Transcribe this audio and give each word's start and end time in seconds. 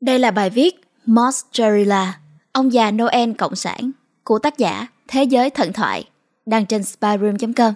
Đây 0.00 0.18
là 0.18 0.30
bài 0.30 0.50
viết 0.50 0.80
Mozzarella, 1.06 2.12
ông 2.52 2.72
già 2.72 2.90
Noel 2.90 3.32
Cộng 3.32 3.56
sản 3.56 3.90
của 4.24 4.38
tác 4.38 4.58
giả 4.58 4.86
Thế 5.08 5.24
giới 5.24 5.50
thần 5.50 5.72
thoại, 5.72 6.04
đăng 6.46 6.66
trên 6.66 6.84
spyroom.com. 6.84 7.74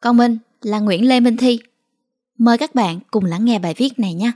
Còn 0.00 0.16
mình 0.16 0.38
là 0.62 0.78
Nguyễn 0.78 1.08
Lê 1.08 1.20
Minh 1.20 1.36
Thi. 1.36 1.60
Mời 2.38 2.58
các 2.58 2.74
bạn 2.74 3.00
cùng 3.10 3.24
lắng 3.24 3.44
nghe 3.44 3.58
bài 3.58 3.74
viết 3.76 3.98
này 3.98 4.14
nhé. 4.14 4.32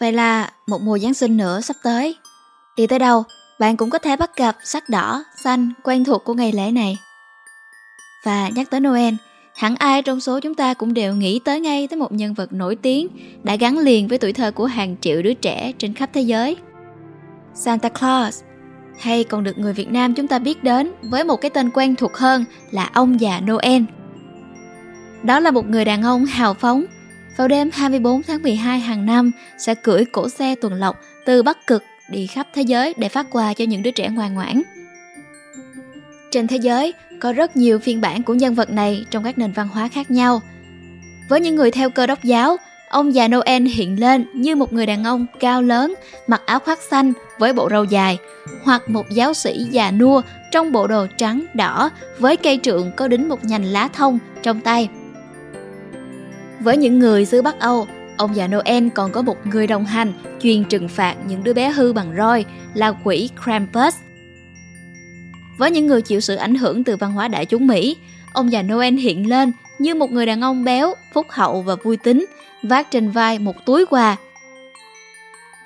Vậy 0.00 0.12
là 0.12 0.52
một 0.66 0.80
mùa 0.82 0.98
Giáng 0.98 1.14
sinh 1.14 1.36
nữa 1.36 1.60
sắp 1.60 1.76
tới. 1.82 2.16
Đi 2.76 2.86
tới 2.86 2.98
đâu, 2.98 3.24
bạn 3.60 3.76
cũng 3.76 3.90
có 3.90 3.98
thể 3.98 4.16
bắt 4.16 4.36
gặp 4.36 4.56
sắc 4.64 4.88
đỏ, 4.88 5.24
xanh 5.36 5.72
quen 5.82 6.04
thuộc 6.04 6.24
của 6.24 6.34
ngày 6.34 6.52
lễ 6.52 6.70
này. 6.70 6.98
Và 8.24 8.48
nhắc 8.48 8.70
tới 8.70 8.80
Noel, 8.80 9.14
hẳn 9.56 9.76
ai 9.76 10.02
trong 10.02 10.20
số 10.20 10.40
chúng 10.40 10.54
ta 10.54 10.74
cũng 10.74 10.94
đều 10.94 11.14
nghĩ 11.14 11.40
tới 11.44 11.60
ngay 11.60 11.88
tới 11.88 11.98
một 11.98 12.12
nhân 12.12 12.34
vật 12.34 12.52
nổi 12.52 12.76
tiếng 12.76 13.08
đã 13.42 13.56
gắn 13.56 13.78
liền 13.78 14.08
với 14.08 14.18
tuổi 14.18 14.32
thơ 14.32 14.50
của 14.50 14.66
hàng 14.66 14.96
triệu 15.00 15.22
đứa 15.22 15.34
trẻ 15.34 15.72
trên 15.78 15.94
khắp 15.94 16.10
thế 16.12 16.20
giới. 16.20 16.56
Santa 17.54 17.88
Claus, 17.88 18.42
hay 18.98 19.24
còn 19.24 19.44
được 19.44 19.58
người 19.58 19.72
Việt 19.72 19.90
Nam 19.90 20.14
chúng 20.14 20.26
ta 20.26 20.38
biết 20.38 20.64
đến 20.64 20.92
với 21.02 21.24
một 21.24 21.36
cái 21.36 21.50
tên 21.50 21.70
quen 21.70 21.96
thuộc 21.96 22.14
hơn 22.14 22.44
là 22.70 22.90
ông 22.92 23.20
già 23.20 23.40
Noel. 23.40 23.82
Đó 25.22 25.40
là 25.40 25.50
một 25.50 25.68
người 25.68 25.84
đàn 25.84 26.02
ông 26.02 26.24
hào 26.24 26.54
phóng, 26.54 26.84
vào 27.36 27.48
đêm 27.48 27.70
24 27.72 28.22
tháng 28.22 28.42
12 28.42 28.80
hàng 28.80 29.06
năm 29.06 29.30
sẽ 29.58 29.74
cưỡi 29.74 30.04
cổ 30.04 30.28
xe 30.28 30.54
tuần 30.54 30.74
lộc 30.74 30.96
từ 31.26 31.42
Bắc 31.42 31.66
Cực 31.66 31.82
đi 32.10 32.26
khắp 32.26 32.46
thế 32.54 32.62
giới 32.62 32.94
để 32.96 33.08
phát 33.08 33.26
quà 33.30 33.54
cho 33.54 33.64
những 33.64 33.82
đứa 33.82 33.90
trẻ 33.90 34.08
ngoan 34.08 34.34
ngoãn. 34.34 34.62
Trên 36.34 36.46
thế 36.46 36.56
giới 36.56 36.94
có 37.20 37.32
rất 37.32 37.56
nhiều 37.56 37.78
phiên 37.78 38.00
bản 38.00 38.22
của 38.22 38.34
nhân 38.34 38.54
vật 38.54 38.70
này 38.70 39.04
trong 39.10 39.24
các 39.24 39.38
nền 39.38 39.52
văn 39.52 39.68
hóa 39.68 39.88
khác 39.88 40.10
nhau. 40.10 40.40
Với 41.28 41.40
những 41.40 41.56
người 41.56 41.70
theo 41.70 41.90
cơ 41.90 42.06
đốc 42.06 42.24
giáo, 42.24 42.56
ông 42.88 43.14
già 43.14 43.28
Noel 43.28 43.62
hiện 43.62 44.00
lên 44.00 44.26
như 44.34 44.56
một 44.56 44.72
người 44.72 44.86
đàn 44.86 45.04
ông 45.04 45.26
cao 45.40 45.62
lớn, 45.62 45.94
mặc 46.26 46.42
áo 46.46 46.58
khoác 46.58 46.78
xanh 46.90 47.12
với 47.38 47.52
bộ 47.52 47.68
râu 47.70 47.84
dài, 47.84 48.18
hoặc 48.64 48.90
một 48.90 49.10
giáo 49.10 49.34
sĩ 49.34 49.66
già 49.70 49.90
nua 49.90 50.22
trong 50.50 50.72
bộ 50.72 50.86
đồ 50.86 51.06
trắng 51.18 51.44
đỏ 51.54 51.90
với 52.18 52.36
cây 52.36 52.60
trượng 52.62 52.92
có 52.96 53.08
đính 53.08 53.28
một 53.28 53.44
nhành 53.44 53.64
lá 53.64 53.88
thông 53.88 54.18
trong 54.42 54.60
tay. 54.60 54.88
Với 56.60 56.76
những 56.76 56.98
người 56.98 57.24
xứ 57.24 57.42
Bắc 57.42 57.60
Âu, 57.60 57.86
ông 58.16 58.36
già 58.36 58.48
Noel 58.48 58.88
còn 58.88 59.12
có 59.12 59.22
một 59.22 59.46
người 59.46 59.66
đồng 59.66 59.84
hành 59.84 60.12
chuyên 60.40 60.64
trừng 60.64 60.88
phạt 60.88 61.14
những 61.28 61.44
đứa 61.44 61.52
bé 61.52 61.70
hư 61.70 61.92
bằng 61.92 62.14
roi 62.16 62.44
là 62.74 62.92
quỷ 63.04 63.30
Krampus. 63.44 63.94
Với 65.56 65.70
những 65.70 65.86
người 65.86 66.02
chịu 66.02 66.20
sự 66.20 66.36
ảnh 66.36 66.54
hưởng 66.54 66.84
từ 66.84 66.96
văn 66.96 67.12
hóa 67.12 67.28
đại 67.28 67.46
chúng 67.46 67.66
Mỹ, 67.66 67.96
ông 68.32 68.52
già 68.52 68.62
Noel 68.62 68.94
hiện 68.94 69.28
lên 69.28 69.52
như 69.78 69.94
một 69.94 70.12
người 70.12 70.26
đàn 70.26 70.40
ông 70.40 70.64
béo, 70.64 70.94
phúc 71.12 71.26
hậu 71.30 71.62
và 71.62 71.74
vui 71.74 71.96
tính, 71.96 72.26
vác 72.62 72.90
trên 72.90 73.10
vai 73.10 73.38
một 73.38 73.64
túi 73.64 73.86
quà. 73.86 74.16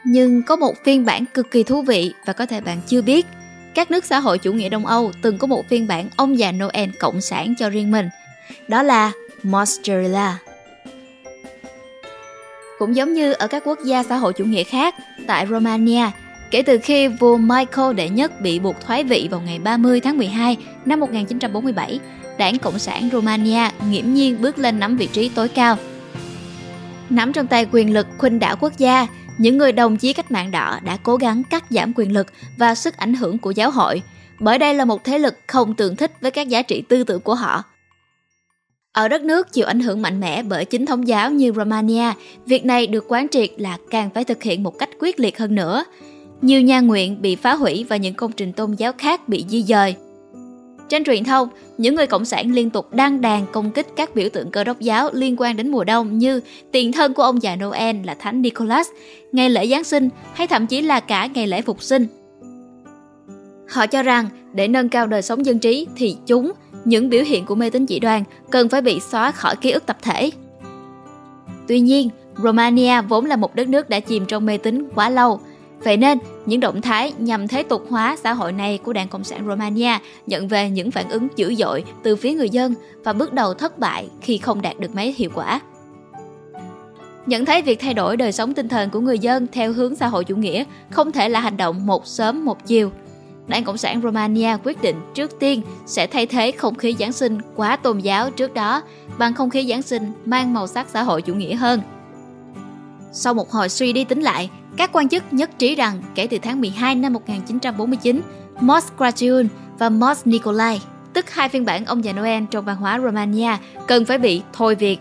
Nhưng 0.05 0.43
có 0.43 0.57
một 0.57 0.75
phiên 0.85 1.05
bản 1.05 1.25
cực 1.35 1.51
kỳ 1.51 1.63
thú 1.63 1.83
vị 1.83 2.13
và 2.27 2.33
có 2.33 2.47
thể 2.47 2.61
bạn 2.61 2.81
chưa 2.87 3.03
biết. 3.03 3.27
Các 3.75 3.91
nước 3.91 4.05
xã 4.05 4.19
hội 4.19 4.39
chủ 4.39 4.53
nghĩa 4.53 4.69
Đông 4.69 4.87
Âu 4.87 5.13
từng 5.23 5.39
có 5.39 5.47
một 5.47 5.69
phiên 5.69 5.87
bản 5.87 6.09
ông 6.17 6.39
già 6.39 6.53
Noel 6.53 6.91
cộng 6.99 7.21
sản 7.21 7.55
cho 7.59 7.71
riêng 7.71 7.91
mình. 7.91 8.09
Đó 8.69 8.83
là 8.83 9.13
Mozzarella. 9.43 10.33
Cũng 12.79 12.97
giống 12.97 13.15
như 13.15 13.33
ở 13.33 13.47
các 13.47 13.63
quốc 13.67 13.79
gia 13.85 14.03
xã 14.03 14.17
hội 14.17 14.33
chủ 14.33 14.45
nghĩa 14.45 14.65
khác, 14.65 14.95
tại 15.27 15.47
Romania, 15.47 16.11
kể 16.51 16.63
từ 16.63 16.79
khi 16.79 17.09
vua 17.09 17.37
Michael 17.37 17.95
đệ 17.95 18.09
nhất 18.09 18.41
bị 18.41 18.59
buộc 18.59 18.81
thoái 18.81 19.05
vị 19.05 19.29
vào 19.31 19.41
ngày 19.41 19.59
30 19.59 20.01
tháng 20.01 20.19
12 20.19 20.57
năm 20.85 21.01
1947, 21.01 22.01
đảng 22.39 22.59
Cộng 22.59 22.79
sản 22.79 23.09
Romania 23.13 23.71
nghiễm 23.91 24.15
nhiên 24.15 24.41
bước 24.41 24.59
lên 24.59 24.81
nắm 24.81 24.97
vị 24.97 25.09
trí 25.13 25.29
tối 25.29 25.49
cao. 25.49 25.77
Nắm 27.11 27.33
trong 27.33 27.47
tay 27.47 27.67
quyền 27.73 27.93
lực 27.93 28.07
khuynh 28.19 28.39
đảo 28.39 28.57
quốc 28.61 28.73
gia, 28.79 29.07
những 29.39 29.59
người 29.59 29.73
đồng 29.73 29.97
chí 29.97 30.13
cách 30.13 30.31
mạng 30.31 30.51
đỏ 30.51 30.79
đã 30.85 30.99
cố 31.03 31.17
gắng 31.17 31.43
cắt 31.51 31.65
giảm 31.71 31.93
quyền 31.97 32.13
lực 32.13 32.27
và 32.57 32.75
sức 32.75 32.97
ảnh 32.97 33.15
hưởng 33.15 33.39
của 33.39 33.51
giáo 33.51 33.71
hội, 33.71 34.03
bởi 34.39 34.59
đây 34.59 34.75
là 34.75 34.85
một 34.85 35.05
thế 35.05 35.19
lực 35.19 35.35
không 35.47 35.75
tương 35.75 35.97
thích 35.97 36.13
với 36.21 36.31
các 36.31 36.49
giá 36.49 36.63
trị 36.63 36.83
tư 36.89 37.05
tưởng 37.05 37.21
của 37.21 37.35
họ. 37.35 37.65
Ở 38.93 39.09
đất 39.09 39.23
nước 39.23 39.53
chịu 39.53 39.67
ảnh 39.67 39.81
hưởng 39.81 40.03
mạnh 40.03 40.21
mẽ 40.21 40.43
bởi 40.43 40.65
chính 40.65 40.87
thống 40.87 41.09
giáo 41.09 41.31
như 41.31 41.53
Romania, 41.57 42.13
việc 42.47 42.65
này 42.65 42.87
được 42.87 43.05
quán 43.09 43.29
triệt 43.29 43.51
là 43.57 43.79
càng 43.91 44.11
phải 44.11 44.25
thực 44.25 44.43
hiện 44.43 44.63
một 44.63 44.79
cách 44.79 44.89
quyết 45.01 45.21
liệt 45.21 45.39
hơn 45.39 45.55
nữa. 45.55 45.85
Nhiều 46.43 46.61
nhà 46.61 46.81
nguyện 46.81 47.23
bị 47.23 47.37
phá 47.37 47.55
hủy 47.55 47.87
và 47.89 47.97
những 47.97 48.15
công 48.15 48.33
trình 48.33 48.53
tôn 48.53 48.75
giáo 48.75 48.93
khác 48.99 49.29
bị 49.29 49.45
di 49.49 49.63
dời. 49.63 49.95
Trên 50.89 51.05
truyền 51.05 51.25
thông, 51.25 51.49
những 51.79 51.95
người 51.95 52.07
cộng 52.07 52.25
sản 52.25 52.53
liên 52.53 52.71
tục 52.71 52.95
đăng 52.95 53.21
đàn 53.21 53.47
công 53.53 53.71
kích 53.71 53.87
các 53.97 54.15
biểu 54.15 54.29
tượng 54.29 54.51
cơ 54.51 54.65
đốc 54.65 54.81
giáo 54.81 55.11
liên 55.13 55.37
quan 55.39 55.57
đến 55.57 55.71
mùa 55.71 55.85
đông 55.85 56.19
như 56.19 56.41
tiền 56.73 56.93
thân 56.93 57.15
của 57.15 57.23
ông 57.23 57.43
già 57.43 57.57
Noel 57.57 57.97
là 58.05 58.15
Thánh 58.15 58.43
Nicholas, 58.43 58.89
ngày 59.33 59.51
lễ 59.51 59.67
Giáng 59.67 59.85
sinh 59.85 60.09
hay 60.33 60.47
thậm 60.47 60.67
chí 60.67 60.81
là 60.81 61.01
cả 61.01 61.27
ngày 61.27 61.47
lễ 61.47 61.63
phục 61.63 61.83
sinh. 61.83 62.07
Họ 63.69 63.87
cho 63.87 64.03
rằng 64.03 64.29
để 64.53 64.69
nâng 64.69 64.89
cao 64.89 65.07
đời 65.07 65.23
sống 65.23 65.47
dân 65.47 65.59
trí 65.59 65.87
thì 65.97 66.17
chúng 66.27 66.53
những 66.85 67.09
biểu 67.09 67.23
hiện 67.23 67.45
của 67.45 67.55
mê 67.55 67.71
tín 67.71 67.87
dị 67.87 67.99
đoan 67.99 68.23
cần 68.51 68.69
phải 68.69 68.83
bị 68.83 69.01
xóa 69.01 69.31
khỏi 69.31 69.57
ký 69.57 69.71
ức 69.71 69.87
tập 69.87 69.97
thể. 70.03 70.31
Tuy 71.69 71.81
nhiên, 71.81 72.09
Romania 72.43 73.03
vốn 73.09 73.25
là 73.25 73.37
một 73.37 73.55
đất 73.55 73.69
nước 73.69 73.89
đã 73.89 74.01
chìm 74.01 74.27
trong 74.27 74.47
mê 74.47 74.59
tín 74.59 74.89
quá 74.95 75.11
lâu, 75.11 75.41
Vậy 75.85 75.97
nên, 75.97 76.19
những 76.47 76.61
động 76.61 76.81
thái 76.81 77.13
nhằm 77.19 77.49
thế 77.49 77.63
tục 77.63 77.85
hóa 77.91 78.17
xã 78.23 78.33
hội 78.33 78.53
này 78.53 78.79
của 78.85 78.93
Đảng 78.93 79.09
Cộng 79.09 79.25
sản 79.25 79.47
Romania 79.49 79.99
nhận 80.27 80.49
về 80.49 80.71
những 80.71 80.91
phản 80.91 81.09
ứng 81.09 81.29
dữ 81.37 81.55
dội 81.55 81.85
từ 82.03 82.17
phía 82.17 82.33
người 82.33 82.51
dân 82.51 82.75
và 83.05 83.13
bước 83.13 83.33
đầu 83.33 83.55
thất 83.55 83.79
bại 83.79 84.09
khi 84.21 84.39
không 84.39 84.63
đạt 84.63 84.81
được 84.81 84.95
mấy 84.95 85.15
hiệu 85.19 85.31
quả. 85.35 85.61
Nhận 87.27 87.45
thấy 87.45 87.63
việc 87.63 87.81
thay 87.81 87.95
đổi 87.95 88.17
đời 88.17 88.33
sống 88.33 88.55
tinh 88.55 88.69
thần 88.69 88.91
của 88.91 89.01
người 89.01 89.19
dân 89.19 89.47
theo 89.53 89.73
hướng 89.73 89.97
xã 89.97 90.09
hội 90.09 90.25
chủ 90.25 90.37
nghĩa 90.37 90.65
không 90.91 91.13
thể 91.13 91.29
là 91.29 91.41
hành 91.41 91.57
động 91.57 91.87
một 91.87 92.07
sớm 92.07 92.45
một 92.45 92.67
chiều– 92.67 92.91
Đảng 93.49 93.65
Cộng 93.65 93.77
sản 93.77 94.01
Romania 94.03 94.57
quyết 94.65 94.83
định 94.83 94.97
trước 95.15 95.31
tiên 95.41 95.63
sẽ 95.87 96.07
thay 96.07 96.27
thế 96.27 96.53
không 96.53 96.75
khí 96.75 96.97
Giáng 96.99 97.13
sinh 97.13 97.39
quá 97.57 97.77
tôn 97.77 97.99
giáo 97.99 98.31
trước 98.31 98.55
đó 98.55 98.83
bằng 99.19 99.35
không 99.35 99.51
khí 99.51 99.67
Giáng 99.69 99.83
sinh 99.83 100.13
mang 100.25 100.55
màu 100.55 100.67
sắc 100.67 100.89
xã 100.89 101.03
hội 101.03 101.23
chủ 101.23 101.35
nghĩa 101.35 101.55
hơn. 101.55 101.81
Sau 103.13 103.35
một 103.35 103.51
hồi 103.51 103.69
suy 103.69 103.93
đi 103.93 104.05
tính 104.05 104.21
lại, 104.21 104.51
các 104.79 104.91
quan 104.93 105.09
chức 105.09 105.33
nhất 105.33 105.51
trí 105.59 105.75
rằng 105.75 106.03
kể 106.15 106.27
từ 106.27 106.39
tháng 106.43 106.61
12 106.61 106.95
năm 106.95 107.13
1949, 107.13 108.21
Mos 108.61 108.85
Crăciun 108.97 109.49
và 109.79 109.89
Mos 109.89 110.21
Nicolae 110.25 110.79
tức 111.13 111.31
hai 111.31 111.49
phiên 111.49 111.65
bản 111.65 111.85
ông 111.85 112.05
già 112.05 112.13
Noel 112.13 112.45
trong 112.51 112.65
văn 112.65 112.77
hóa 112.77 113.01
Romania, 113.01 113.57
cần 113.87 114.05
phải 114.05 114.19
bị 114.19 114.43
thôi 114.53 114.75
việc. 114.75 114.99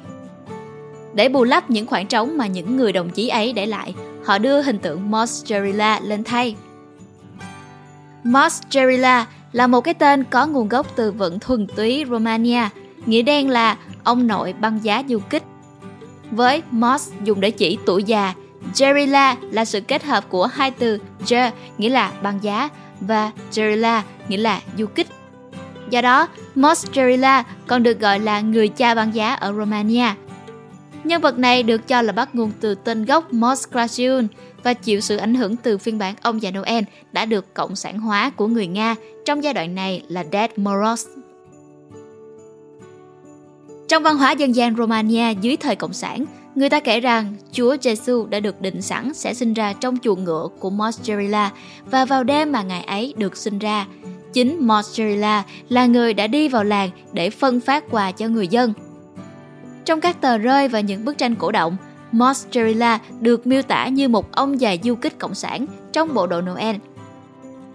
Để 1.14 1.30
bù 1.30 1.44
lấp 1.44 1.70
những 1.70 1.88
khoảng 1.88 2.08
trống 2.08 2.38
mà 2.38 2.48
những 2.48 2.78
người 2.78 2.92
đồng 2.92 3.10
chí 3.10 3.28
ấy 3.28 3.54
để 3.54 3.66
lại, 3.66 3.94
họ 4.26 4.38
đưa 4.38 4.62
hình 4.62 4.80
tượng 4.80 5.12
Mos 5.12 5.44
Mozzarella 5.44 6.08
lên 6.08 6.24
thay 6.24 6.56
Mos 8.24 8.62
Mozzarella 8.62 9.24
là 9.52 9.68
một 9.68 9.82
cái 9.82 9.94
tên 9.94 10.24
có 10.24 10.48
nguồn 10.48 10.70
gốc 10.70 10.96
từ 10.96 11.12
vựng 11.12 11.40
thuần 11.40 11.68
túy 11.76 12.06
Romania, 12.10 12.70
nghĩa 13.06 13.22
đen 13.22 13.50
là 13.50 13.78
ông 14.04 14.28
nội 14.28 14.54
băng 14.54 14.80
giá 14.84 15.04
du 15.10 15.20
kích. 15.30 15.44
Với 16.32 16.62
Mos 16.72 17.12
dùng 17.24 17.42
để 17.42 17.52
chỉ 17.52 17.78
tuổi 17.86 18.04
già, 18.04 18.34
Gerilla 18.76 19.36
là 19.52 19.66
sự 19.66 19.82
kết 19.82 20.04
hợp 20.04 20.30
của 20.30 20.46
hai 20.46 20.72
từ 20.72 21.00
Ger 21.28 21.54
nghĩa 21.78 21.90
là 21.90 22.12
băng 22.24 22.44
giá 22.44 22.70
và 23.00 23.32
Gerilla 23.56 24.04
nghĩa 24.28 24.38
là 24.38 24.62
du 24.78 24.86
kích. 24.86 25.08
Do 25.90 26.02
đó, 26.02 26.28
Mozzarella 26.56 27.44
còn 27.68 27.84
được 27.84 28.00
gọi 28.00 28.20
là 28.20 28.42
người 28.42 28.68
cha 28.68 28.96
băng 28.96 29.16
giá 29.16 29.34
ở 29.34 29.54
Romania. 29.54 30.08
Nhân 31.04 31.22
vật 31.22 31.38
này 31.38 31.64
được 31.64 31.88
cho 31.88 32.02
là 32.02 32.12
bắt 32.14 32.36
nguồn 32.36 32.52
từ 32.60 32.76
tên 32.76 33.06
gốc 33.06 33.34
Moscraciun 33.34 34.28
và 34.64 34.74
chịu 34.74 35.02
sự 35.02 35.18
ảnh 35.18 35.36
hưởng 35.36 35.56
từ 35.56 35.78
phiên 35.78 35.98
bản 35.98 36.16
ông 36.22 36.42
già 36.42 36.52
Noel 36.52 36.84
đã 37.12 37.26
được 37.26 37.54
cộng 37.54 37.76
sản 37.76 38.00
hóa 38.00 38.30
của 38.30 38.48
người 38.48 38.68
Nga 38.68 38.96
trong 39.26 39.44
giai 39.44 39.54
đoạn 39.54 39.76
này 39.76 40.04
là 40.08 40.24
Dead 40.32 40.52
Moros. 40.56 41.08
Trong 43.88 44.04
văn 44.04 44.18
hóa 44.18 44.32
dân 44.32 44.56
gian 44.56 44.76
Romania 44.76 45.34
dưới 45.42 45.58
thời 45.58 45.76
Cộng 45.76 45.94
sản, 45.94 46.26
người 46.58 46.70
ta 46.70 46.80
kể 46.80 47.00
rằng 47.00 47.36
Chúa 47.52 47.76
Giêsu 47.82 48.26
đã 48.26 48.40
được 48.40 48.62
định 48.62 48.82
sẵn 48.82 49.14
sẽ 49.14 49.34
sinh 49.34 49.54
ra 49.54 49.74
trong 49.74 49.98
chuồng 49.98 50.24
ngựa 50.24 50.48
của 50.60 50.70
Mozzarella 50.70 51.50
và 51.86 52.06
vào 52.06 52.24
đêm 52.24 52.52
mà 52.52 52.62
ngài 52.62 52.84
ấy 52.84 53.14
được 53.18 53.38
sinh 53.38 53.60
ra, 53.60 53.86
chính 54.34 54.68
Mozzarella 54.68 55.42
là 55.70 55.86
người 55.86 56.14
đã 56.14 56.28
đi 56.28 56.48
vào 56.48 56.64
làng 56.64 56.90
để 57.14 57.30
phân 57.30 57.60
phát 57.60 57.84
quà 57.92 58.12
cho 58.12 58.28
người 58.28 58.48
dân. 58.48 58.74
Trong 59.86 60.02
các 60.02 60.22
tờ 60.22 60.38
rơi 60.38 60.68
và 60.68 60.80
những 60.80 61.06
bức 61.06 61.18
tranh 61.18 61.36
cổ 61.36 61.52
động, 61.52 61.78
Mozzarella 62.14 62.98
được 63.20 63.48
miêu 63.48 63.62
tả 63.62 63.88
như 63.88 64.08
một 64.08 64.32
ông 64.32 64.62
già 64.62 64.76
du 64.84 64.96
kích 64.96 65.20
cộng 65.20 65.36
sản 65.36 65.66
trong 65.94 66.14
bộ 66.14 66.28
đồ 66.28 66.42
Noel. 66.42 66.76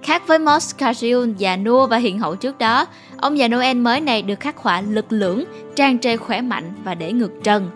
Khác 0.02 0.22
với 0.26 0.38
Moscarion 0.38 1.34
già 1.38 1.56
nua 1.56 1.86
và 1.86 1.96
hiện 1.96 2.18
hậu 2.18 2.36
trước 2.36 2.58
đó, 2.58 2.86
ông 3.16 3.38
già 3.38 3.48
Noel 3.48 3.76
mới 3.76 4.00
này 4.00 4.22
được 4.22 4.40
khắc 4.40 4.56
họa 4.56 4.80
lực 4.80 5.06
lưỡng, 5.08 5.44
trang 5.76 5.98
trề 5.98 6.16
khỏe 6.16 6.40
mạnh 6.40 6.72
và 6.84 6.94
để 6.94 7.12
ngược 7.12 7.32
trần. 7.44 7.70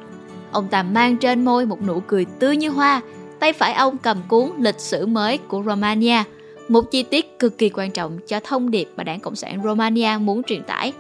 Ông 0.52 0.68
ta 0.68 0.82
mang 0.82 1.16
trên 1.16 1.44
môi 1.44 1.66
một 1.66 1.82
nụ 1.82 2.00
cười 2.00 2.26
tươi 2.38 2.56
như 2.56 2.68
hoa, 2.68 3.00
tay 3.40 3.52
phải 3.52 3.72
ông 3.72 3.98
cầm 3.98 4.22
cuốn 4.28 4.50
lịch 4.58 4.80
sử 4.80 5.06
mới 5.06 5.38
của 5.38 5.62
Romania, 5.66 6.22
một 6.68 6.90
chi 6.90 7.02
tiết 7.02 7.38
cực 7.38 7.58
kỳ 7.58 7.68
quan 7.68 7.90
trọng 7.90 8.18
cho 8.26 8.40
thông 8.40 8.70
điệp 8.70 8.88
mà 8.96 9.04
đảng 9.04 9.20
Cộng 9.20 9.36
sản 9.36 9.60
Romania 9.64 10.18
muốn 10.20 10.42
truyền 10.42 10.62
tải. 10.62 10.92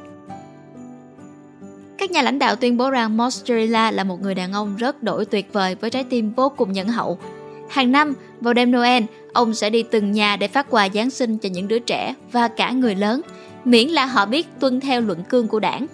Các 1.98 2.10
nhà 2.10 2.22
lãnh 2.22 2.38
đạo 2.38 2.56
tuyên 2.56 2.76
bố 2.76 2.90
rằng 2.90 3.16
Mozzarella 3.16 3.92
là 3.92 4.04
một 4.04 4.22
người 4.22 4.34
đàn 4.34 4.52
ông 4.52 4.76
rất 4.76 5.02
đổi 5.02 5.24
tuyệt 5.24 5.52
vời 5.52 5.74
với 5.74 5.90
trái 5.90 6.04
tim 6.04 6.30
vô 6.30 6.48
cùng 6.56 6.72
nhân 6.72 6.88
hậu. 6.88 7.18
Hàng 7.68 7.92
năm, 7.92 8.14
vào 8.40 8.54
đêm 8.54 8.72
Noel, 8.72 9.02
ông 9.32 9.54
sẽ 9.54 9.70
đi 9.70 9.82
từng 9.82 10.12
nhà 10.12 10.36
để 10.36 10.48
phát 10.48 10.66
quà 10.70 10.88
Giáng 10.94 11.10
sinh 11.10 11.38
cho 11.38 11.48
những 11.48 11.68
đứa 11.68 11.78
trẻ 11.78 12.14
và 12.32 12.48
cả 12.48 12.70
người 12.70 12.94
lớn, 12.94 13.20
miễn 13.64 13.88
là 13.88 14.06
họ 14.06 14.26
biết 14.26 14.46
tuân 14.60 14.80
theo 14.80 15.00
luận 15.00 15.24
cương 15.24 15.48
của 15.48 15.60
đảng. 15.60 15.86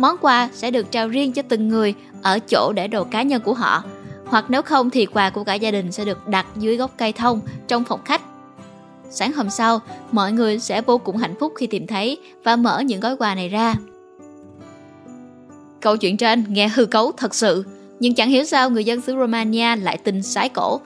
Món 0.00 0.16
quà 0.20 0.48
sẽ 0.52 0.70
được 0.70 0.90
trao 0.90 1.08
riêng 1.08 1.32
cho 1.32 1.42
từng 1.48 1.68
người 1.68 1.94
ở 2.22 2.38
chỗ 2.38 2.72
để 2.72 2.88
đồ 2.88 3.04
cá 3.04 3.22
nhân 3.22 3.42
của 3.42 3.54
họ, 3.54 3.84
hoặc 4.26 4.44
nếu 4.48 4.62
không 4.62 4.90
thì 4.90 5.06
quà 5.06 5.30
của 5.30 5.44
cả 5.44 5.54
gia 5.54 5.70
đình 5.70 5.92
sẽ 5.92 6.04
được 6.04 6.28
đặt 6.28 6.46
dưới 6.56 6.76
gốc 6.76 6.90
cây 6.98 7.12
thông 7.12 7.40
trong 7.68 7.84
phòng 7.84 8.00
khách. 8.04 8.22
Sáng 9.10 9.32
hôm 9.32 9.50
sau, 9.50 9.80
mọi 10.12 10.32
người 10.32 10.58
sẽ 10.58 10.80
vô 10.80 10.98
cùng 10.98 11.16
hạnh 11.16 11.34
phúc 11.40 11.52
khi 11.56 11.66
tìm 11.66 11.86
thấy 11.86 12.18
và 12.44 12.56
mở 12.56 12.80
những 12.80 13.00
gói 13.00 13.16
quà 13.16 13.34
này 13.34 13.48
ra. 13.48 13.74
Câu 15.80 15.96
chuyện 15.96 16.16
trên 16.16 16.44
nghe 16.48 16.68
hư 16.68 16.86
cấu 16.86 17.12
thật 17.12 17.34
sự, 17.34 17.64
nhưng 18.00 18.14
chẳng 18.14 18.30
hiểu 18.30 18.44
sao 18.44 18.70
người 18.70 18.84
dân 18.84 19.00
xứ 19.00 19.16
Romania 19.16 19.76
lại 19.76 19.98
tin 19.98 20.22
sái 20.22 20.48
cổ. 20.48 20.80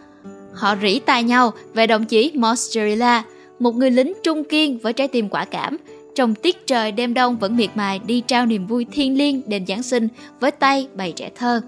Họ 0.54 0.76
rỉ 0.82 0.98
tai 0.98 1.22
nhau 1.22 1.52
về 1.74 1.86
đồng 1.86 2.04
chí 2.04 2.32
mosterilla 2.34 3.22
một 3.58 3.74
người 3.74 3.90
lính 3.90 4.12
trung 4.22 4.44
kiên 4.44 4.78
với 4.78 4.92
trái 4.92 5.08
tim 5.08 5.28
quả 5.28 5.44
cảm, 5.44 5.76
trong 6.14 6.34
tiết 6.34 6.66
trời 6.66 6.92
đêm 6.92 7.14
đông 7.14 7.36
vẫn 7.36 7.56
miệt 7.56 7.70
mài 7.74 7.98
đi 7.98 8.20
trao 8.20 8.46
niềm 8.46 8.66
vui 8.66 8.86
thiên 8.92 9.18
liêng 9.18 9.42
đền 9.46 9.66
Giáng 9.66 9.82
sinh 9.82 10.08
với 10.40 10.50
tay 10.50 10.88
bày 10.94 11.12
trẻ 11.12 11.30
thơ. 11.34 11.60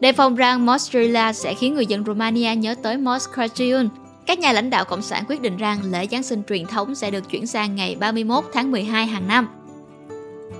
Đề 0.00 0.12
phòng 0.12 0.36
rằng 0.36 0.66
Mozzarella 0.66 1.32
sẽ 1.32 1.54
khiến 1.54 1.74
người 1.74 1.86
dân 1.86 2.04
Romania 2.04 2.56
nhớ 2.56 2.74
tới 2.82 2.96
Moscraciun, 2.96 3.88
các 4.26 4.38
nhà 4.38 4.52
lãnh 4.52 4.70
đạo 4.70 4.84
Cộng 4.84 5.02
sản 5.02 5.24
quyết 5.28 5.40
định 5.40 5.56
rằng 5.56 5.78
lễ 5.92 6.06
Giáng 6.10 6.22
sinh 6.22 6.42
truyền 6.48 6.66
thống 6.66 6.94
sẽ 6.94 7.10
được 7.10 7.30
chuyển 7.30 7.46
sang 7.46 7.76
ngày 7.76 7.96
31 8.00 8.44
tháng 8.52 8.70
12 8.70 9.06
hàng 9.06 9.28
năm. 9.28 9.48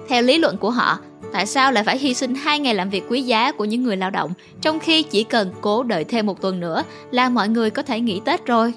Theo 0.08 0.22
lý 0.22 0.38
luận 0.38 0.56
của 0.56 0.70
họ, 0.70 0.98
tại 1.32 1.46
sao 1.46 1.72
lại 1.72 1.84
phải 1.84 1.98
hy 1.98 2.14
sinh 2.14 2.34
hai 2.34 2.58
ngày 2.58 2.74
làm 2.74 2.90
việc 2.90 3.04
quý 3.08 3.22
giá 3.22 3.52
của 3.52 3.64
những 3.64 3.82
người 3.82 3.96
lao 3.96 4.10
động 4.10 4.32
trong 4.60 4.80
khi 4.80 5.02
chỉ 5.02 5.24
cần 5.24 5.52
cố 5.60 5.82
đợi 5.82 6.04
thêm 6.04 6.26
một 6.26 6.40
tuần 6.40 6.60
nữa 6.60 6.82
là 7.10 7.28
mọi 7.28 7.48
người 7.48 7.70
có 7.70 7.82
thể 7.82 8.00
nghỉ 8.00 8.20
Tết 8.24 8.46
rồi? 8.46 8.74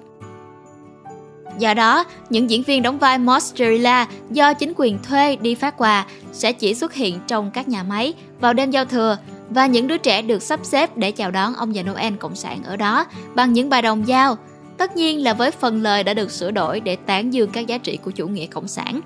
Do 1.59 1.73
đó, 1.73 2.05
những 2.29 2.49
diễn 2.49 2.63
viên 2.63 2.81
đóng 2.81 2.99
vai 2.99 3.19
Mozzarella 3.19 4.05
do 4.31 4.53
chính 4.53 4.73
quyền 4.75 4.99
thuê 5.03 5.35
đi 5.35 5.55
phát 5.55 5.77
quà 5.77 6.05
sẽ 6.31 6.53
chỉ 6.53 6.75
xuất 6.75 6.93
hiện 6.93 7.19
trong 7.27 7.51
các 7.51 7.67
nhà 7.67 7.83
máy 7.83 8.13
vào 8.39 8.53
đêm 8.53 8.71
giao 8.71 8.85
thừa 8.85 9.17
và 9.49 9.67
những 9.67 9.87
đứa 9.87 9.97
trẻ 9.97 10.21
được 10.21 10.43
sắp 10.43 10.59
xếp 10.63 10.97
để 10.97 11.11
chào 11.11 11.31
đón 11.31 11.55
ông 11.55 11.75
già 11.75 11.83
Noel 11.83 12.15
Cộng 12.15 12.35
sản 12.35 12.63
ở 12.63 12.77
đó 12.77 13.05
bằng 13.35 13.53
những 13.53 13.69
bài 13.69 13.81
đồng 13.81 14.05
dao, 14.05 14.37
tất 14.77 14.95
nhiên 14.95 15.23
là 15.23 15.33
với 15.33 15.51
phần 15.51 15.81
lời 15.81 16.03
đã 16.03 16.13
được 16.13 16.31
sửa 16.31 16.51
đổi 16.51 16.79
để 16.79 16.95
tán 16.95 17.33
dương 17.33 17.49
các 17.51 17.67
giá 17.67 17.77
trị 17.77 17.97
của 17.97 18.11
chủ 18.11 18.27
nghĩa 18.27 18.45
cộng 18.45 18.67
sản. 18.67 19.01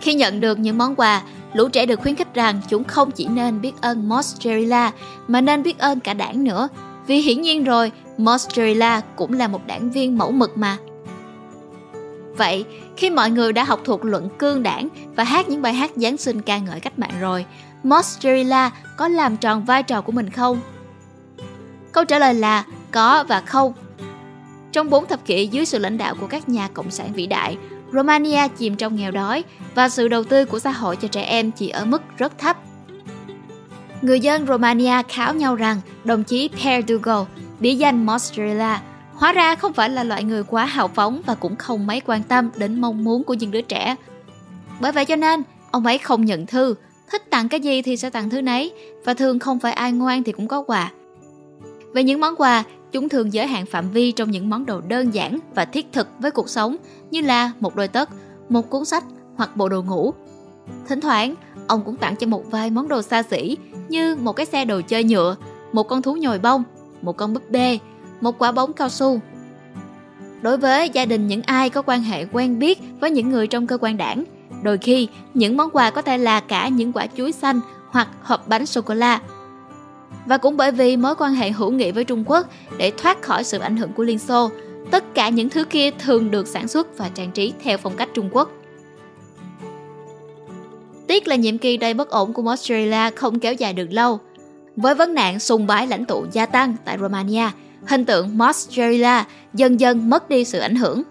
Khi 0.00 0.14
nhận 0.14 0.40
được 0.40 0.58
những 0.58 0.78
món 0.78 0.96
quà, 0.96 1.22
lũ 1.54 1.68
trẻ 1.68 1.86
được 1.86 2.00
khuyến 2.00 2.16
khích 2.16 2.34
rằng 2.34 2.60
chúng 2.68 2.84
không 2.84 3.10
chỉ 3.10 3.26
nên 3.26 3.60
biết 3.60 3.72
ơn 3.80 4.08
Mozzarella 4.08 4.90
mà 5.28 5.40
nên 5.40 5.62
biết 5.62 5.78
ơn 5.78 6.00
cả 6.00 6.14
đảng 6.14 6.44
nữa, 6.44 6.68
vì 7.06 7.20
hiển 7.20 7.42
nhiên 7.42 7.64
rồi, 7.64 7.92
Mozzarella 8.18 9.00
cũng 9.16 9.32
là 9.32 9.48
một 9.48 9.66
đảng 9.66 9.90
viên 9.90 10.18
mẫu 10.18 10.32
mực 10.32 10.58
mà. 10.58 10.76
Vậy, 12.40 12.64
khi 12.96 13.10
mọi 13.10 13.30
người 13.30 13.52
đã 13.52 13.64
học 13.64 13.80
thuộc 13.84 14.04
luận 14.04 14.28
cương 14.38 14.62
đảng 14.62 14.88
và 15.16 15.24
hát 15.24 15.48
những 15.48 15.62
bài 15.62 15.74
hát 15.74 15.90
Giáng 15.96 16.16
sinh 16.16 16.42
ca 16.42 16.58
ngợi 16.58 16.80
cách 16.80 16.98
mạng 16.98 17.20
rồi, 17.20 17.44
Mozzarella 17.84 18.70
có 18.96 19.08
làm 19.08 19.36
tròn 19.36 19.64
vai 19.64 19.82
trò 19.82 20.00
của 20.00 20.12
mình 20.12 20.30
không? 20.30 20.60
Câu 21.92 22.04
trả 22.04 22.18
lời 22.18 22.34
là 22.34 22.64
có 22.90 23.24
và 23.28 23.40
không. 23.40 23.72
Trong 24.72 24.90
bốn 24.90 25.06
thập 25.06 25.24
kỷ 25.24 25.46
dưới 25.46 25.64
sự 25.64 25.78
lãnh 25.78 25.98
đạo 25.98 26.14
của 26.20 26.26
các 26.26 26.48
nhà 26.48 26.68
cộng 26.74 26.90
sản 26.90 27.12
vĩ 27.12 27.26
đại, 27.26 27.56
Romania 27.92 28.48
chìm 28.48 28.76
trong 28.76 28.96
nghèo 28.96 29.10
đói 29.10 29.44
và 29.74 29.88
sự 29.88 30.08
đầu 30.08 30.24
tư 30.24 30.44
của 30.44 30.58
xã 30.58 30.70
hội 30.70 30.96
cho 30.96 31.08
trẻ 31.08 31.22
em 31.22 31.50
chỉ 31.50 31.68
ở 31.68 31.84
mức 31.84 32.02
rất 32.18 32.38
thấp. 32.38 32.56
Người 34.02 34.20
dân 34.20 34.46
Romania 34.46 35.02
kháo 35.08 35.34
nhau 35.34 35.54
rằng 35.54 35.80
đồng 36.04 36.24
chí 36.24 36.48
Perdugo 36.48 37.26
bí 37.60 37.74
danh 37.74 38.06
Mozzarella, 38.06 38.76
hóa 39.20 39.32
ra 39.32 39.54
không 39.54 39.72
phải 39.72 39.90
là 39.90 40.04
loại 40.04 40.24
người 40.24 40.44
quá 40.44 40.64
hào 40.64 40.88
phóng 40.88 41.22
và 41.26 41.34
cũng 41.34 41.56
không 41.56 41.86
mấy 41.86 42.00
quan 42.06 42.22
tâm 42.22 42.50
đến 42.56 42.80
mong 42.80 43.04
muốn 43.04 43.24
của 43.24 43.34
những 43.34 43.50
đứa 43.50 43.60
trẻ. 43.60 43.96
Bởi 44.80 44.92
vậy 44.92 45.04
cho 45.04 45.16
nên, 45.16 45.42
ông 45.70 45.86
ấy 45.86 45.98
không 45.98 46.24
nhận 46.24 46.46
thư, 46.46 46.74
thích 47.10 47.30
tặng 47.30 47.48
cái 47.48 47.60
gì 47.60 47.82
thì 47.82 47.96
sẽ 47.96 48.10
tặng 48.10 48.30
thứ 48.30 48.40
nấy 48.40 48.72
và 49.04 49.14
thường 49.14 49.38
không 49.38 49.58
phải 49.58 49.72
ai 49.72 49.92
ngoan 49.92 50.22
thì 50.22 50.32
cũng 50.32 50.48
có 50.48 50.62
quà. 50.62 50.92
Về 51.94 52.02
những 52.02 52.20
món 52.20 52.36
quà, 52.36 52.64
chúng 52.92 53.08
thường 53.08 53.32
giới 53.32 53.46
hạn 53.46 53.66
phạm 53.66 53.90
vi 53.90 54.12
trong 54.12 54.30
những 54.30 54.50
món 54.50 54.66
đồ 54.66 54.80
đơn 54.80 55.14
giản 55.14 55.38
và 55.54 55.64
thiết 55.64 55.86
thực 55.92 56.08
với 56.18 56.30
cuộc 56.30 56.48
sống 56.48 56.76
như 57.10 57.20
là 57.20 57.52
một 57.60 57.76
đôi 57.76 57.88
tất, 57.88 58.10
một 58.48 58.70
cuốn 58.70 58.84
sách 58.84 59.04
hoặc 59.36 59.56
bộ 59.56 59.68
đồ 59.68 59.82
ngủ. 59.82 60.14
Thỉnh 60.88 61.00
thoảng, 61.00 61.34
ông 61.66 61.82
cũng 61.84 61.96
tặng 61.96 62.16
cho 62.16 62.26
một 62.26 62.50
vài 62.50 62.70
món 62.70 62.88
đồ 62.88 63.02
xa 63.02 63.22
xỉ 63.22 63.56
như 63.88 64.16
một 64.16 64.32
cái 64.32 64.46
xe 64.46 64.64
đồ 64.64 64.80
chơi 64.80 65.04
nhựa, 65.04 65.36
một 65.72 65.88
con 65.88 66.02
thú 66.02 66.16
nhồi 66.16 66.38
bông, 66.38 66.62
một 67.02 67.16
con 67.16 67.34
búp 67.34 67.50
bê, 67.50 67.78
một 68.20 68.38
quả 68.38 68.52
bóng 68.52 68.72
cao 68.72 68.88
su. 68.88 69.20
Đối 70.42 70.56
với 70.56 70.88
gia 70.88 71.04
đình 71.04 71.26
những 71.26 71.42
ai 71.42 71.70
có 71.70 71.82
quan 71.82 72.02
hệ 72.02 72.24
quen 72.32 72.58
biết 72.58 72.80
với 73.00 73.10
những 73.10 73.30
người 73.30 73.46
trong 73.46 73.66
cơ 73.66 73.78
quan 73.80 73.96
đảng, 73.96 74.24
đôi 74.62 74.78
khi 74.78 75.08
những 75.34 75.56
món 75.56 75.70
quà 75.70 75.90
có 75.90 76.02
thể 76.02 76.18
là 76.18 76.40
cả 76.40 76.68
những 76.68 76.92
quả 76.92 77.06
chuối 77.16 77.32
xanh 77.32 77.60
hoặc 77.90 78.08
hộp 78.22 78.48
bánh 78.48 78.66
sô 78.66 78.80
cô 78.80 78.94
la. 78.94 79.20
Và 80.26 80.38
cũng 80.38 80.56
bởi 80.56 80.72
vì 80.72 80.96
mối 80.96 81.14
quan 81.14 81.34
hệ 81.34 81.50
hữu 81.50 81.70
nghị 81.70 81.92
với 81.92 82.04
Trung 82.04 82.24
Quốc 82.26 82.46
để 82.76 82.92
thoát 82.98 83.22
khỏi 83.22 83.44
sự 83.44 83.58
ảnh 83.58 83.76
hưởng 83.76 83.92
của 83.92 84.02
Liên 84.02 84.18
Xô, 84.18 84.50
tất 84.90 85.14
cả 85.14 85.28
những 85.28 85.48
thứ 85.48 85.64
kia 85.64 85.90
thường 85.90 86.30
được 86.30 86.46
sản 86.46 86.68
xuất 86.68 86.98
và 86.98 87.08
trang 87.08 87.30
trí 87.30 87.52
theo 87.64 87.78
phong 87.78 87.96
cách 87.96 88.08
Trung 88.14 88.28
Quốc. 88.32 88.50
Tiếc 91.06 91.28
là 91.28 91.36
nhiệm 91.36 91.58
kỳ 91.58 91.76
đầy 91.76 91.94
bất 91.94 92.10
ổn 92.10 92.32
của 92.32 92.48
Australia 92.48 93.10
không 93.16 93.40
kéo 93.40 93.52
dài 93.52 93.72
được 93.72 93.88
lâu. 93.90 94.20
Với 94.76 94.94
vấn 94.94 95.14
nạn 95.14 95.38
sùng 95.38 95.66
bái 95.66 95.86
lãnh 95.86 96.04
tụ 96.04 96.26
gia 96.32 96.46
tăng 96.46 96.76
tại 96.84 96.98
Romania, 97.00 97.48
hình 97.86 98.04
tượng 98.04 98.38
Mozzarella 98.38 99.24
dần 99.54 99.80
dần 99.80 100.10
mất 100.10 100.28
đi 100.28 100.44
sự 100.44 100.58
ảnh 100.58 100.76
hưởng. 100.76 101.02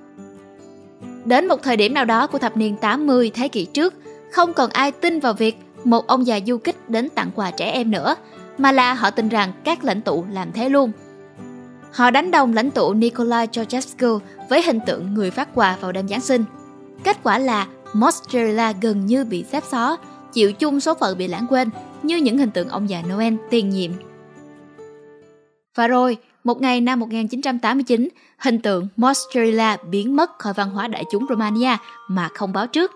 Đến 1.25 1.47
một 1.47 1.63
thời 1.63 1.77
điểm 1.77 1.93
nào 1.93 2.05
đó 2.05 2.27
của 2.27 2.37
thập 2.37 2.57
niên 2.57 2.77
80 2.77 3.31
thế 3.33 3.47
kỷ 3.47 3.65
trước, 3.65 3.93
không 4.31 4.53
còn 4.53 4.69
ai 4.69 4.91
tin 4.91 5.19
vào 5.19 5.33
việc 5.33 5.57
một 5.83 6.07
ông 6.07 6.27
già 6.27 6.39
du 6.47 6.57
kích 6.57 6.89
đến 6.89 7.09
tặng 7.09 7.31
quà 7.35 7.51
trẻ 7.51 7.71
em 7.71 7.91
nữa, 7.91 8.15
mà 8.57 8.71
là 8.71 8.93
họ 8.93 9.09
tin 9.09 9.29
rằng 9.29 9.51
các 9.63 9.83
lãnh 9.83 10.01
tụ 10.01 10.25
làm 10.31 10.51
thế 10.51 10.69
luôn. 10.69 10.91
Họ 11.91 12.11
đánh 12.11 12.31
đồng 12.31 12.53
lãnh 12.53 12.71
tụ 12.71 12.93
Nikolai 12.93 13.47
Ceausescu 13.47 14.19
với 14.49 14.61
hình 14.61 14.79
tượng 14.85 15.13
người 15.13 15.31
phát 15.31 15.49
quà 15.55 15.77
vào 15.81 15.91
đêm 15.91 16.07
Giáng 16.07 16.21
sinh. 16.21 16.43
Kết 17.03 17.17
quả 17.23 17.39
là 17.39 17.67
Mozzarella 17.93 18.73
gần 18.81 19.05
như 19.05 19.25
bị 19.25 19.45
xếp 19.51 19.63
xó, 19.71 19.97
chịu 20.33 20.53
chung 20.53 20.79
số 20.79 20.93
phận 20.93 21.17
bị 21.17 21.27
lãng 21.27 21.45
quên 21.49 21.69
như 22.03 22.17
những 22.17 22.37
hình 22.37 22.51
tượng 22.51 22.69
ông 22.69 22.89
già 22.89 23.01
Noel 23.01 23.33
tiền 23.49 23.69
nhiệm. 23.69 23.91
Và 25.79 25.87
rồi, 25.87 26.17
một 26.43 26.61
ngày 26.61 26.81
năm 26.81 26.99
1989, 26.99 28.09
hình 28.37 28.59
tượng 28.59 28.87
Mozzarella 28.97 29.77
biến 29.89 30.15
mất 30.15 30.39
khỏi 30.39 30.53
văn 30.53 30.69
hóa 30.69 30.87
đại 30.87 31.03
chúng 31.11 31.25
Romania 31.29 31.77
mà 32.07 32.29
không 32.33 32.53
báo 32.53 32.67
trước. 32.67 32.91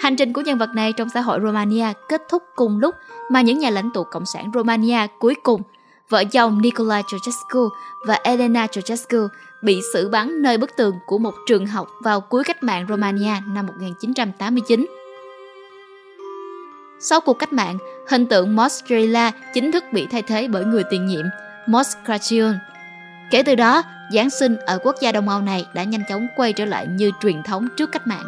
Hành 0.00 0.16
trình 0.16 0.32
của 0.32 0.40
nhân 0.40 0.58
vật 0.58 0.70
này 0.74 0.92
trong 0.92 1.08
xã 1.14 1.20
hội 1.20 1.38
Romania 1.42 1.86
kết 2.08 2.22
thúc 2.30 2.42
cùng 2.56 2.78
lúc 2.78 2.94
mà 3.30 3.40
những 3.40 3.58
nhà 3.58 3.70
lãnh 3.70 3.90
tụ 3.94 4.04
cộng 4.04 4.26
sản 4.26 4.50
Romania 4.54 5.06
cuối 5.18 5.34
cùng, 5.42 5.62
vợ 6.08 6.24
chồng 6.24 6.62
Nicolae 6.62 7.02
Ceausescu 7.02 7.68
và 8.06 8.18
Elena 8.22 8.66
Ceausescu 8.66 9.18
bị 9.62 9.80
xử 9.92 10.08
bắn 10.08 10.42
nơi 10.42 10.58
bức 10.58 10.76
tường 10.76 10.94
của 11.06 11.18
một 11.18 11.34
trường 11.46 11.66
học 11.66 11.88
vào 12.02 12.20
cuối 12.20 12.44
cách 12.44 12.62
mạng 12.62 12.86
Romania 12.88 13.34
năm 13.46 13.66
1989. 13.66 14.86
Sau 17.00 17.20
cuộc 17.20 17.38
cách 17.38 17.52
mạng, 17.52 17.78
hình 18.08 18.26
tượng 18.26 18.56
Mozzarella 18.56 19.32
chính 19.54 19.72
thức 19.72 19.84
bị 19.92 20.06
thay 20.10 20.22
thế 20.22 20.48
bởi 20.48 20.64
người 20.64 20.82
tiền 20.90 21.06
nhiệm 21.06 21.24
Moscracion. 21.68 22.58
Kể 23.30 23.42
từ 23.42 23.54
đó, 23.54 23.82
Giáng 24.12 24.30
sinh 24.30 24.56
ở 24.56 24.78
quốc 24.82 24.96
gia 25.00 25.12
Đông 25.12 25.28
Âu 25.28 25.40
này 25.40 25.66
đã 25.74 25.84
nhanh 25.84 26.02
chóng 26.08 26.26
quay 26.36 26.52
trở 26.52 26.64
lại 26.64 26.86
như 26.86 27.10
truyền 27.22 27.42
thống 27.42 27.68
trước 27.76 27.92
cách 27.92 28.06
mạng. 28.06 28.24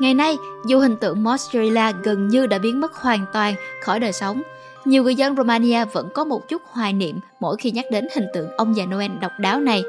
Ngày 0.00 0.14
nay, 0.14 0.36
dù 0.66 0.80
hình 0.80 0.96
tượng 0.96 1.24
Mozzarella 1.24 1.92
gần 2.02 2.28
như 2.28 2.46
đã 2.46 2.58
biến 2.58 2.80
mất 2.80 2.94
hoàn 2.94 3.26
toàn 3.32 3.54
khỏi 3.82 4.00
đời 4.00 4.12
sống, 4.12 4.42
nhiều 4.84 5.02
người 5.02 5.14
dân 5.14 5.36
Romania 5.36 5.84
vẫn 5.84 6.08
có 6.14 6.24
một 6.24 6.48
chút 6.48 6.62
hoài 6.66 6.92
niệm 6.92 7.20
mỗi 7.40 7.56
khi 7.56 7.70
nhắc 7.70 7.84
đến 7.90 8.08
hình 8.14 8.26
tượng 8.34 8.48
ông 8.56 8.76
già 8.76 8.86
Noel 8.86 9.10
độc 9.20 9.32
đáo 9.38 9.60
này. 9.60 9.82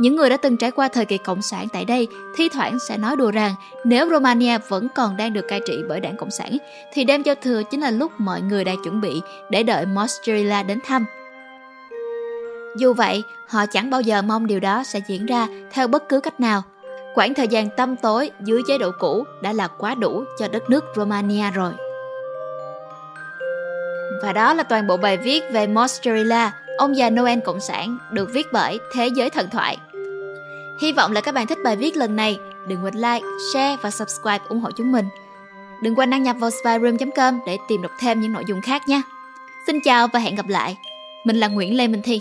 Những 0.00 0.16
người 0.16 0.30
đã 0.30 0.36
từng 0.36 0.56
trải 0.56 0.70
qua 0.70 0.88
thời 0.88 1.04
kỳ 1.04 1.18
cộng 1.18 1.42
sản 1.42 1.68
tại 1.72 1.84
đây 1.84 2.08
thi 2.36 2.48
thoảng 2.48 2.78
sẽ 2.78 2.98
nói 2.98 3.16
đùa 3.16 3.30
rằng 3.30 3.54
nếu 3.84 4.10
Romania 4.10 4.58
vẫn 4.68 4.88
còn 4.94 5.16
đang 5.16 5.32
được 5.32 5.48
cai 5.48 5.60
trị 5.66 5.82
bởi 5.88 6.00
đảng 6.00 6.16
Cộng 6.16 6.30
sản 6.30 6.56
thì 6.92 7.04
đêm 7.04 7.22
giao 7.22 7.34
thừa 7.34 7.62
chính 7.70 7.80
là 7.80 7.90
lúc 7.90 8.12
mọi 8.18 8.40
người 8.40 8.64
đang 8.64 8.84
chuẩn 8.84 9.00
bị 9.00 9.22
để 9.50 9.62
đợi 9.62 9.86
Mosterila 9.86 10.62
đến 10.62 10.78
thăm. 10.86 11.06
Dù 12.76 12.92
vậy, 12.92 13.22
họ 13.48 13.66
chẳng 13.66 13.90
bao 13.90 14.00
giờ 14.00 14.22
mong 14.22 14.46
điều 14.46 14.60
đó 14.60 14.82
sẽ 14.84 15.00
diễn 15.08 15.26
ra 15.26 15.46
theo 15.72 15.88
bất 15.88 16.08
cứ 16.08 16.20
cách 16.20 16.40
nào. 16.40 16.62
Quãng 17.14 17.34
thời 17.34 17.48
gian 17.48 17.68
tăm 17.76 17.96
tối 17.96 18.30
dưới 18.40 18.62
chế 18.66 18.78
độ 18.78 18.90
cũ 18.98 19.24
đã 19.42 19.52
là 19.52 19.68
quá 19.68 19.94
đủ 19.94 20.24
cho 20.38 20.48
đất 20.48 20.70
nước 20.70 20.84
Romania 20.96 21.50
rồi. 21.50 21.72
Và 24.22 24.32
đó 24.32 24.54
là 24.54 24.62
toàn 24.62 24.86
bộ 24.86 24.96
bài 24.96 25.16
viết 25.16 25.42
về 25.52 25.66
Mosterila, 25.66 26.52
ông 26.78 26.96
già 26.96 27.10
Noel 27.10 27.38
Cộng 27.44 27.60
sản, 27.60 27.98
được 28.12 28.28
viết 28.32 28.46
bởi 28.52 28.78
Thế 28.94 29.08
giới 29.08 29.30
thần 29.30 29.50
thoại. 29.50 29.78
Hy 30.80 30.92
vọng 30.92 31.12
là 31.12 31.20
các 31.20 31.34
bạn 31.34 31.46
thích 31.46 31.58
bài 31.64 31.76
viết 31.76 31.96
lần 31.96 32.16
này. 32.16 32.38
Đừng 32.66 32.84
quên 32.84 32.94
like, 32.94 33.26
share 33.52 33.76
và 33.82 33.90
subscribe 33.90 34.44
ủng 34.48 34.60
hộ 34.60 34.70
chúng 34.70 34.92
mình. 34.92 35.08
Đừng 35.82 35.94
quên 35.94 36.10
đăng 36.10 36.22
nhập 36.22 36.36
vào 36.38 36.50
spyroom.com 36.50 37.38
để 37.46 37.58
tìm 37.68 37.82
đọc 37.82 37.92
thêm 38.00 38.20
những 38.20 38.32
nội 38.32 38.44
dung 38.48 38.60
khác 38.60 38.88
nha. 38.88 39.02
Xin 39.66 39.80
chào 39.84 40.08
và 40.08 40.18
hẹn 40.18 40.34
gặp 40.34 40.48
lại. 40.48 40.76
Mình 41.24 41.36
là 41.36 41.48
Nguyễn 41.48 41.76
Lê 41.76 41.88
Minh 41.88 42.02
Thi. 42.02 42.20